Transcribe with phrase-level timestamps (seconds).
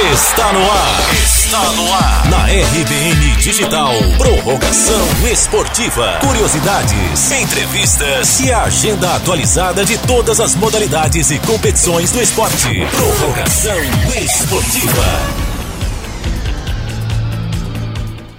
[0.00, 1.12] Está no ar.
[1.12, 2.30] Está no ar.
[2.30, 3.92] Na RBN Digital.
[4.16, 6.18] Prorrogação esportiva.
[6.26, 12.86] Curiosidades, entrevistas e a agenda atualizada de todas as modalidades e competições do esporte.
[12.96, 13.76] Prorrogação
[14.16, 15.50] esportiva.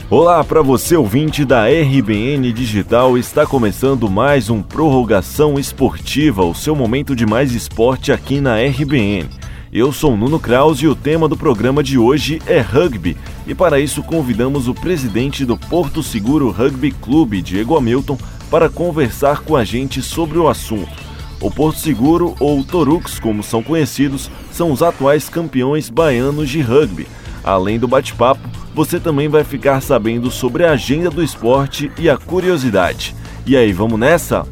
[0.09, 6.75] Olá para você ouvinte da RBN Digital, está começando mais um Prorrogação Esportiva, o seu
[6.75, 9.40] momento de mais esporte aqui na RBN.
[9.73, 13.16] Eu sou Nuno Kraus e o tema do programa de hoje é rugby.
[13.48, 18.17] E para isso convidamos o presidente do Porto Seguro Rugby Clube, Diego Hamilton,
[18.49, 20.91] para conversar com a gente sobre o assunto.
[21.39, 27.08] O Porto Seguro, ou Torux como são conhecidos, são os atuais campeões baianos de rugby.
[27.41, 28.41] Além do bate-papo,
[28.75, 33.16] você também vai ficar sabendo sobre a agenda do esporte e a curiosidade.
[33.45, 34.45] E aí, vamos nessa?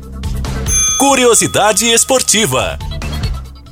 [0.97, 2.79] Curiosidade esportiva.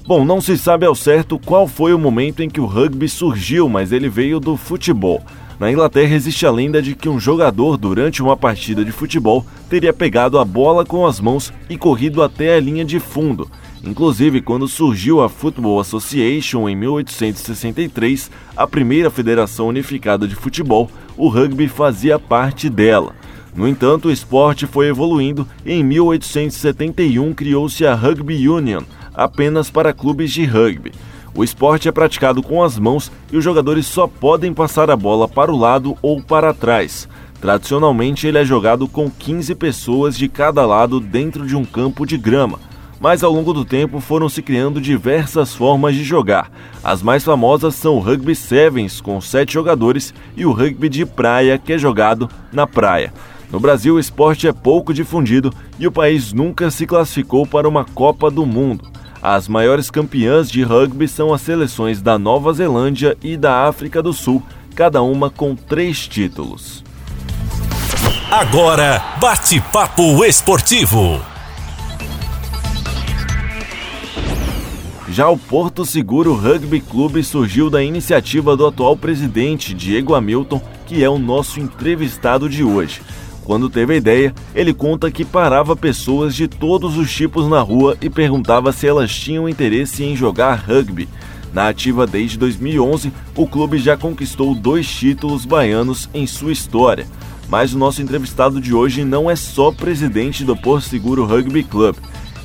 [0.08, 3.68] Bom, não se sabe ao certo qual foi o momento em que o rugby surgiu,
[3.68, 5.22] mas ele veio do futebol.
[5.60, 9.92] Na Inglaterra existe a lenda de que um jogador, durante uma partida de futebol, teria
[9.92, 13.52] pegado a bola com as mãos e corrido até a linha de fundo.
[13.84, 21.28] Inclusive, quando surgiu a Football Association em 1863, a primeira federação unificada de futebol, o
[21.28, 23.14] rugby fazia parte dela.
[23.54, 28.84] No entanto, o esporte foi evoluindo e em 1871 criou-se a Rugby Union,
[29.18, 30.94] apenas para clubes de rugby.
[31.36, 35.28] O esporte é praticado com as mãos e os jogadores só podem passar a bola
[35.28, 37.10] para o lado ou para trás.
[37.42, 42.18] Tradicionalmente, ele é jogado com 15 pessoas de cada lado dentro de um campo de
[42.18, 42.60] grama
[43.00, 46.52] mas ao longo do tempo foram se criando diversas formas de jogar.
[46.84, 51.58] As mais famosas são o rugby sevens, com sete jogadores, e o rugby de praia,
[51.58, 53.14] que é jogado na praia.
[53.52, 57.86] No Brasil, o esporte é pouco difundido e o país nunca se classificou para uma
[57.86, 58.86] Copa do Mundo.
[59.30, 64.14] As maiores campeãs de rugby são as seleções da Nova Zelândia e da África do
[64.14, 64.42] Sul,
[64.74, 66.82] cada uma com três títulos.
[68.32, 71.20] Agora, bate-papo esportivo.
[75.10, 81.04] Já o Porto Seguro Rugby Clube surgiu da iniciativa do atual presidente Diego Hamilton, que
[81.04, 83.02] é o nosso entrevistado de hoje.
[83.48, 87.96] Quando teve a ideia, ele conta que parava pessoas de todos os tipos na rua
[88.02, 91.08] e perguntava se elas tinham interesse em jogar rugby.
[91.54, 97.08] Na ativa desde 2011, o clube já conquistou dois títulos baianos em sua história.
[97.48, 101.96] Mas o nosso entrevistado de hoje não é só presidente do Porto Seguro Rugby Club.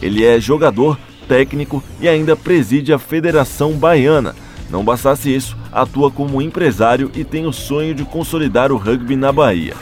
[0.00, 0.96] Ele é jogador,
[1.26, 4.36] técnico e ainda preside a Federação Baiana.
[4.70, 9.32] Não bastasse isso, atua como empresário e tem o sonho de consolidar o rugby na
[9.32, 9.74] Bahia.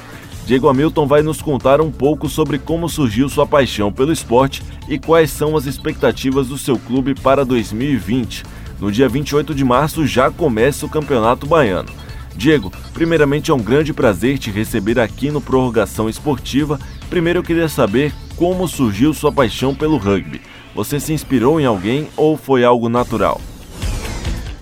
[0.50, 4.98] Diego Hamilton vai nos contar um pouco sobre como surgiu sua paixão pelo esporte e
[4.98, 8.42] quais são as expectativas do seu clube para 2020.
[8.80, 11.90] No dia 28 de março já começa o Campeonato Baiano.
[12.34, 16.80] Diego, primeiramente é um grande prazer te receber aqui no Prorrogação Esportiva.
[17.08, 20.40] Primeiro eu queria saber como surgiu sua paixão pelo rugby.
[20.74, 23.40] Você se inspirou em alguém ou foi algo natural?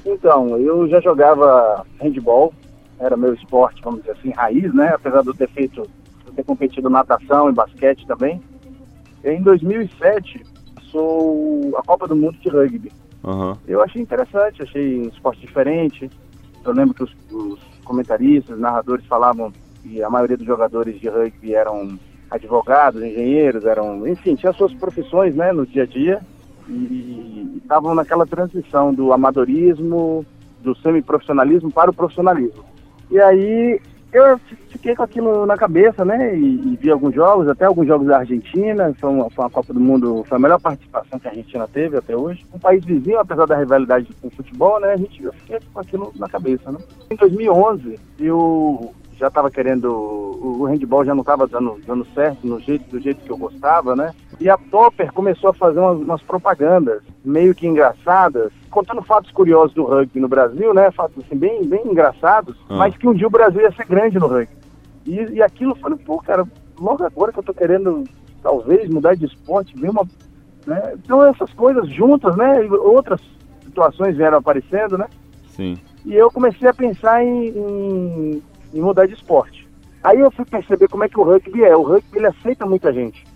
[0.05, 2.53] Então, eu já jogava handball,
[2.99, 4.93] era meu esporte, vamos dizer assim, raiz, né?
[4.95, 8.41] Apesar de eu ter feito, de ter competido natação e basquete também.
[9.25, 10.43] Em 2007,
[10.91, 12.93] sou a Copa do Mundo de Rugby.
[13.25, 13.57] Uhum.
[13.67, 16.11] Eu achei interessante, achei um esporte diferente.
[16.65, 21.55] Eu lembro que os, os comentaristas, narradores falavam que a maioria dos jogadores de rugby
[21.55, 21.99] eram
[22.31, 26.21] advogados, engenheiros, eram, enfim, tinham suas profissões, né, no dia a dia
[26.69, 30.25] e estavam naquela transição do amadorismo,
[30.63, 32.65] do semiprofissionalismo para o profissionalismo.
[33.11, 33.81] E aí
[34.13, 34.39] eu
[34.71, 38.19] fiquei com aquilo na cabeça, né, e, e vi alguns jogos, até alguns jogos da
[38.19, 41.69] Argentina, foi uma, foi uma Copa do Mundo, foi a melhor participação que a Argentina
[41.69, 42.47] teve até hoje.
[42.53, 45.81] Um país vizinho, apesar da rivalidade com o futebol, né, a gente, eu fiquei com
[45.81, 46.79] aquilo na cabeça, né.
[47.11, 52.61] Em 2011, eu já estava querendo, o, handball já não estava dando, dando certo no
[52.61, 54.15] jeito, do jeito que eu gostava, né?
[54.41, 59.75] E a Topper começou a fazer umas, umas propagandas meio que engraçadas, contando fatos curiosos
[59.75, 60.91] do rugby no Brasil, né?
[60.93, 62.77] Fatos assim, bem, bem engraçados, ah.
[62.77, 64.57] mas que um dia o Brasil ia ser grande no rugby.
[65.05, 66.47] E, e aquilo eu falei, pô, cara,
[66.79, 68.05] logo agora que eu tô querendo
[68.41, 70.07] talvez mudar de esporte, ver uma.
[70.65, 70.95] Né?
[70.95, 72.65] Então essas coisas juntas, né?
[72.65, 73.21] E outras
[73.65, 75.09] situações vieram aparecendo, né?
[75.49, 75.77] Sim.
[76.05, 78.43] E eu comecei a pensar em, em
[78.73, 79.69] em mudar de esporte.
[80.03, 81.77] Aí eu fui perceber como é que o rugby é.
[81.77, 83.27] O rugby ele aceita muita gente.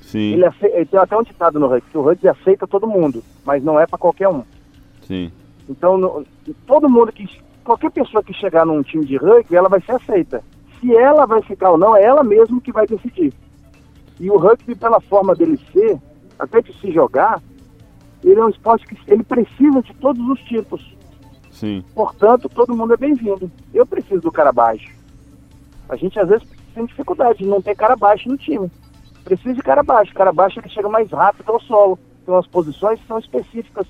[0.00, 0.34] Sim.
[0.34, 3.22] Ele, aceita, ele tem até um ditado no rugby, que o rugby aceita todo mundo,
[3.44, 4.42] mas não é para qualquer um.
[5.02, 5.30] Sim.
[5.68, 6.24] Então, no,
[6.66, 7.28] todo mundo que.
[7.64, 10.40] Qualquer pessoa que chegar num time de rugby, ela vai ser aceita.
[10.80, 13.32] Se ela vai ficar ou não, é ela mesma que vai decidir.
[14.20, 15.98] E o rugby, pela forma dele ser,
[16.38, 17.42] até de se jogar,
[18.22, 20.95] ele é um esporte que ele precisa de todos os tipos.
[21.56, 21.82] Sim.
[21.94, 23.50] Portanto, todo mundo é bem-vindo.
[23.72, 24.94] Eu preciso do cara baixo.
[25.88, 28.70] A gente às vezes tem dificuldade de não ter cara baixo no time.
[29.24, 30.12] Precisa de cara baixo.
[30.12, 31.98] Cara baixo é que chega mais rápido ao solo.
[32.22, 33.86] Então as posições são específicas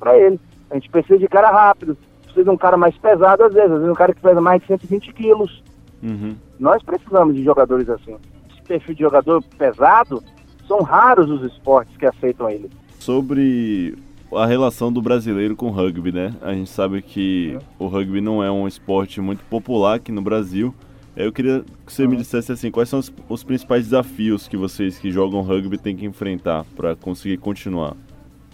[0.00, 0.40] para ele.
[0.70, 1.96] A gente precisa de cara rápido.
[2.22, 3.70] Precisa de um cara mais pesado às vezes.
[3.70, 5.62] Às vezes um cara que pesa mais de 120 quilos.
[6.02, 6.34] Uhum.
[6.58, 8.16] Nós precisamos de jogadores assim.
[8.50, 10.20] Esse perfil de jogador pesado,
[10.66, 12.68] são raros os esportes que aceitam ele.
[12.98, 13.96] Sobre
[14.32, 16.34] a relação do brasileiro com o rugby, né?
[16.42, 17.86] A gente sabe que uhum.
[17.86, 20.74] o rugby não é um esporte muito popular aqui no Brasil.
[21.16, 24.98] Eu queria que você me dissesse assim, quais são os, os, principais desafios que vocês
[24.98, 27.96] que jogam rugby têm que enfrentar para conseguir continuar?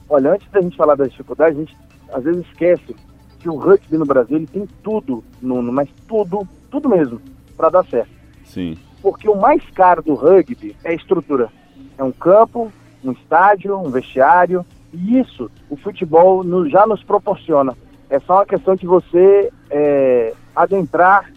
[0.09, 1.77] Olha, antes da gente falar das dificuldades, a gente
[2.11, 2.97] às vezes esquece
[3.39, 7.21] que o rugby no Brasil ele tem tudo, Nuno, mas tudo, tudo mesmo,
[7.57, 8.11] para dar certo.
[8.45, 8.79] Sim.
[9.03, 11.51] Porque o mais caro do rugby é a estrutura.
[11.99, 12.73] É um campo,
[13.05, 17.77] um estádio, um vestiário, e isso o futebol no, já nos proporciona.
[18.09, 21.31] É só uma questão de você é, adentrar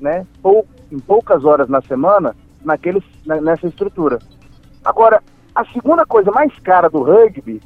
[0.00, 4.18] né, pou, em poucas horas na semana naquele, nessa estrutura.
[4.84, 5.22] Agora,
[5.54, 7.60] a segunda coisa mais cara do rugby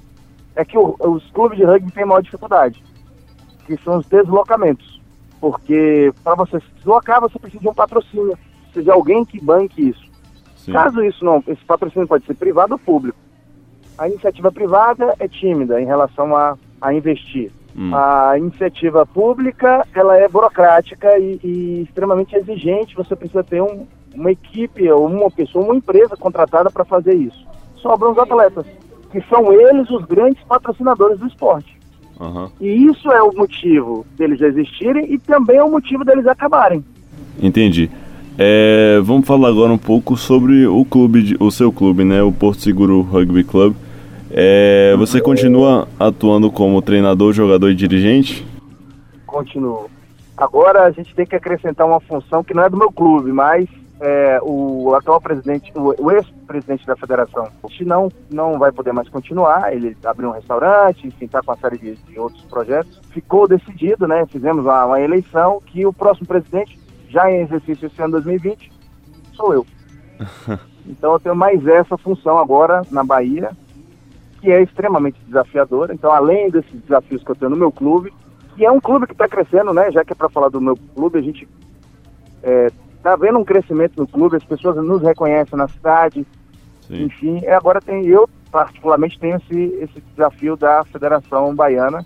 [0.55, 2.83] é que o, os clubes de rugby têm maior dificuldade,
[3.67, 5.01] que são os deslocamentos.
[5.41, 9.89] Porque para você se deslocar, você precisa de um patrocínio, precisa de alguém que banque
[9.89, 10.05] isso.
[10.57, 10.73] Sim.
[10.73, 13.19] Caso isso não, esse patrocínio pode ser privado ou público.
[14.03, 17.53] A iniciativa privada é tímida em relação a, a investir.
[17.79, 17.95] Hum.
[17.95, 22.97] A iniciativa pública, ela é burocrática e, e extremamente exigente.
[22.97, 27.47] Você precisa ter um, uma equipe ou uma pessoa, uma empresa contratada para fazer isso.
[27.77, 28.67] Sobram os atletas,
[29.13, 31.79] que são eles os grandes patrocinadores do esporte.
[32.19, 32.51] Uhum.
[32.61, 36.85] E isso é o motivo deles existirem e também é o motivo deles acabarem.
[37.41, 37.89] Entendi.
[38.37, 42.21] É, vamos falar agora um pouco sobre o clube, o seu clube, né?
[42.21, 43.77] O Porto Seguro Rugby Club.
[44.35, 48.47] É, você continua atuando como treinador, jogador e dirigente?
[49.27, 49.91] Continuo.
[50.37, 53.69] Agora a gente tem que acrescentar uma função que não é do meu clube, mas
[54.01, 57.49] é, o atual presidente, o, ex-presidente da federação,
[57.83, 59.73] não, não vai poder mais continuar.
[59.73, 63.01] Ele abriu um restaurante, enfim, está com uma série de, de, outros projetos.
[63.11, 64.25] Ficou decidido, né?
[64.27, 66.79] Fizemos uma, uma eleição que o próximo presidente
[67.09, 68.73] já em exercício esse ano 2020,
[69.35, 69.67] sou eu.
[70.85, 73.53] Então eu tenho mais essa função agora na Bahia,
[74.43, 75.95] que é extremamente desafiadora.
[75.95, 78.13] Então, além desses desafios que eu tenho no meu clube,
[78.57, 79.91] que é um clube que está crescendo, né?
[79.93, 81.49] Já que é para falar do meu clube, a gente
[82.43, 86.27] está é, vendo um crescimento no clube, as pessoas nos reconhecem na cidade.
[86.89, 87.05] Sim.
[87.05, 92.05] Enfim, agora tem eu particularmente tenho esse, esse desafio da Federação Baiana.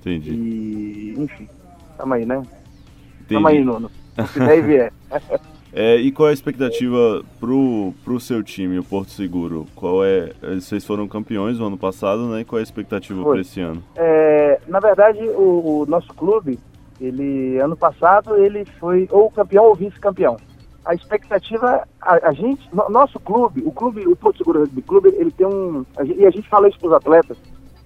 [0.00, 0.30] Entendi.
[0.32, 1.48] E, enfim,
[1.96, 2.42] tamo aí, né?
[3.28, 3.88] Tamo aí, Nuno.
[4.32, 4.92] Se der vier.
[5.72, 9.66] É, e qual é a expectativa pro, pro seu time, o Porto Seguro?
[9.74, 10.32] Qual é?
[10.54, 12.40] Vocês foram campeões no ano passado, né?
[12.40, 13.82] E qual é a expectativa para esse ano?
[13.94, 16.58] É, na verdade, o, o, nosso clube,
[17.00, 20.36] ele ano passado ele foi ou campeão ou vice-campeão.
[20.84, 25.14] A expectativa, a, a gente, no, nosso clube, o clube, o Porto Seguro Rugby Clube,
[25.16, 27.36] ele tem um a e a gente fala isso para os atletas.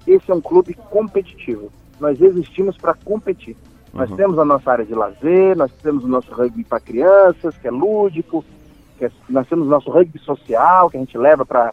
[0.07, 1.71] Esse é um clube competitivo.
[2.01, 3.57] Nós existimos para competir.
[3.95, 4.17] Nós uhum.
[4.17, 7.71] temos a nossa área de lazer, nós temos o nosso rugby para crianças, que é
[7.71, 8.45] lúdico,
[8.99, 11.71] que é, nós temos o nosso rugby social, que a gente leva para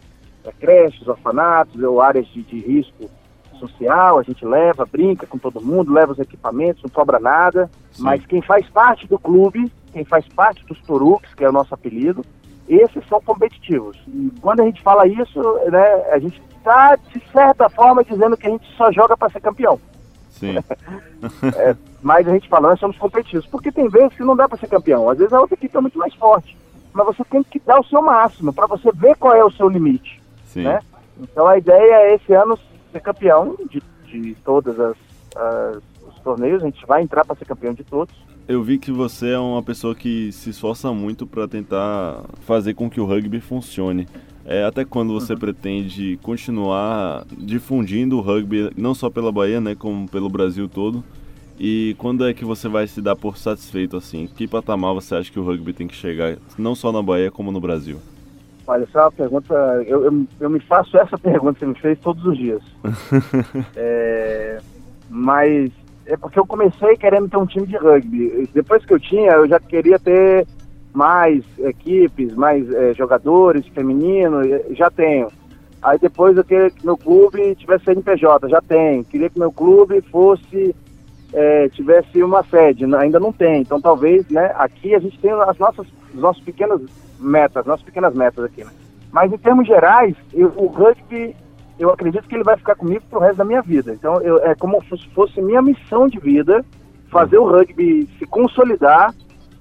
[0.60, 3.10] creches, orfanatos, ou áreas de, de, risco
[3.58, 8.02] social, a gente leva, brinca com todo mundo, leva os equipamentos, não cobra nada, Sim.
[8.02, 11.74] mas quem faz parte do clube, quem faz parte dos Toruques, que é o nosso
[11.74, 12.24] apelido,
[12.68, 13.96] esses são competitivos.
[14.08, 18.46] E quando a gente fala isso, né, a gente está, de certa forma, dizendo que
[18.46, 19.78] a gente só joga para ser campeão.
[20.42, 20.56] Sim.
[21.56, 23.46] é, mas a gente fala, nós somos competitivos.
[23.46, 25.08] Porque tem vezes que não dá para ser campeão.
[25.08, 26.56] Às vezes a outra equipe é muito mais forte.
[26.92, 29.68] Mas você tem que dar o seu máximo para você ver qual é o seu
[29.68, 30.20] limite.
[30.44, 30.64] Sim.
[30.64, 30.80] Né?
[31.20, 32.58] Então a ideia é esse ano
[32.90, 34.96] ser campeão de, de todas as,
[35.36, 36.62] as os torneios.
[36.62, 38.14] A gente vai entrar para ser campeão de todos.
[38.48, 42.90] Eu vi que você é uma pessoa que se esforça muito para tentar fazer com
[42.90, 44.08] que o rugby funcione.
[44.44, 45.38] É, até quando você uhum.
[45.38, 51.04] pretende continuar difundindo o rugby, não só pela Bahia, né, como pelo Brasil todo?
[51.58, 54.26] E quando é que você vai se dar por satisfeito assim?
[54.26, 57.52] Que patamar você acha que o rugby tem que chegar, não só na Bahia, como
[57.52, 57.98] no Brasil?
[58.66, 59.54] Olha, essa é uma pergunta.
[59.86, 62.62] Eu, eu, eu me faço essa pergunta, você me fez todos os dias.
[63.76, 64.58] é,
[65.08, 65.70] mas
[66.06, 68.48] é porque eu comecei querendo ter um time de rugby.
[68.52, 70.46] Depois que eu tinha, eu já queria ter
[70.92, 75.28] mais equipes, mais é, jogadores femininos, já tenho.
[75.82, 79.02] Aí depois eu queria que meu clube tivesse CNPJ, já tem.
[79.04, 80.74] Queria que meu clube fosse
[81.32, 83.62] é, tivesse uma sede, ainda não tem.
[83.62, 86.80] Então talvez, né, aqui a gente tem as nossas, as nossas pequenas
[87.18, 88.70] metas, nossas pequenas metas aqui, né?
[89.10, 91.34] Mas em termos gerais, eu, o rugby
[91.78, 93.92] eu acredito que ele vai ficar comigo pro resto da minha vida.
[93.92, 96.64] Então, eu, é como se fosse minha missão de vida
[97.10, 99.12] fazer o rugby se consolidar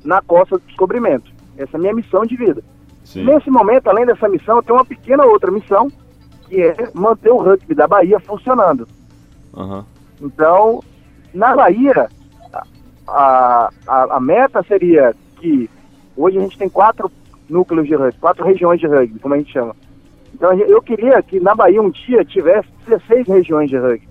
[0.04, 1.32] na costa do descobrimento.
[1.58, 2.64] Essa é a minha missão de vida.
[3.04, 3.24] Sim.
[3.26, 5.90] Nesse momento, além dessa missão, eu tenho uma pequena outra missão,
[6.48, 8.88] que é manter o rugby da Bahia funcionando.
[9.54, 9.84] Uhum.
[10.22, 10.84] Então,
[11.34, 12.10] na Bahia,
[13.08, 15.70] a, a, a, meta seria que
[16.16, 17.12] hoje a gente tem quatro
[17.50, 19.76] núcleos de rugby, quatro regiões de rugby, como a gente chama.
[20.34, 24.08] Então eu queria que na Bahia um dia tivesse 16 regiões de rugby.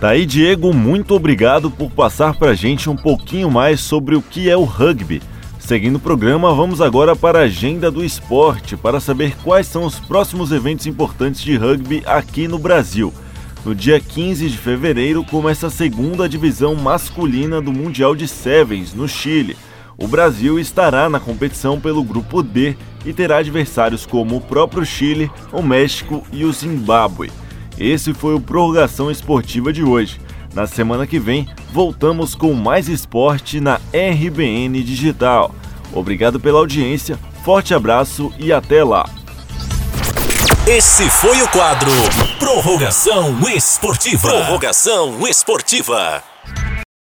[0.00, 4.48] Tá aí, Diego, muito obrigado por passar pra gente um pouquinho mais sobre o que
[4.48, 5.20] é o rugby.
[5.58, 9.98] Seguindo o programa, vamos agora para a agenda do esporte para saber quais são os
[9.98, 13.12] próximos eventos importantes de rugby aqui no Brasil.
[13.64, 19.08] No dia 15 de fevereiro começa a segunda divisão masculina do Mundial de Sevens, no
[19.08, 19.56] Chile.
[19.98, 25.28] O Brasil estará na competição pelo Grupo D e terá adversários como o próprio Chile,
[25.52, 27.32] o México e o Zimbábue.
[27.78, 30.20] Esse foi o Prorrogação Esportiva de hoje.
[30.54, 35.54] Na semana que vem, voltamos com mais esporte na RBN Digital.
[35.92, 39.08] Obrigado pela audiência, forte abraço e até lá!
[40.66, 41.90] Esse foi o quadro
[42.38, 44.28] Prorrogação Esportiva.
[44.28, 46.22] Prorrogação Esportiva.